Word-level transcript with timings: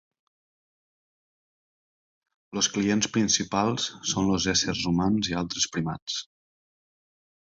Els 2.59 2.69
clients 2.77 3.09
principals 3.19 3.85
són 4.13 4.33
els 4.37 4.49
éssers 4.55 4.85
humans 4.93 5.31
i 5.33 5.39
altres 5.43 5.69
primats. 5.77 6.17